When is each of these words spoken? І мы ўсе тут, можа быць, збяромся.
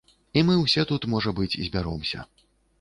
І 0.39 0.41
мы 0.47 0.55
ўсе 0.61 0.85
тут, 0.93 1.07
можа 1.13 1.35
быць, 1.43 1.59
збяромся. 1.69 2.29